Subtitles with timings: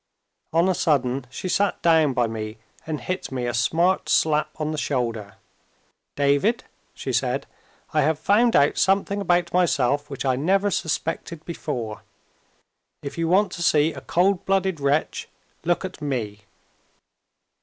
[0.51, 2.57] On a sudden, she sat down by me,
[2.87, 5.35] and hit me a smart slap on the shoulder.
[6.15, 6.63] "David!"
[6.95, 7.45] she said,
[7.93, 12.01] "I have found out something about myself which I never suspected before.
[13.03, 15.29] If you want to see a cold blooded wretch,
[15.63, 16.45] look at me!"